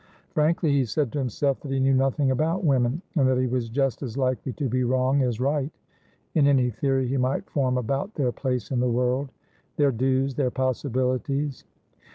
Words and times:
Frankly 0.31 0.71
he 0.71 0.83
said 0.83 1.11
to 1.11 1.19
himself 1.19 1.59
that 1.59 1.69
he 1.71 1.79
knew 1.79 1.93
nothing 1.93 2.31
about 2.31 2.63
women, 2.63 3.03
and 3.15 3.29
that 3.29 3.37
he 3.37 3.45
was 3.45 3.69
just 3.69 4.01
as 4.01 4.17
likely 4.17 4.51
to 4.53 4.67
be 4.67 4.83
wrong 4.83 5.21
as 5.21 5.39
right 5.39 5.71
in 6.33 6.47
any 6.47 6.71
theory 6.71 7.07
he 7.07 7.17
might 7.17 7.47
form 7.47 7.77
about 7.77 8.15
their 8.15 8.31
place 8.31 8.71
in 8.71 8.79
the 8.79 8.89
world, 8.89 9.29
their 9.77 9.91
dues, 9.91 10.33
their 10.33 10.49
possibilities. 10.49 11.65